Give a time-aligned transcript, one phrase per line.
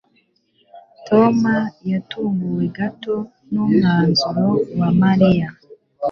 [1.07, 1.37] Tom
[1.91, 3.15] yatunguwe gato
[3.51, 4.47] numwanzuro
[4.79, 5.47] wa Mariya.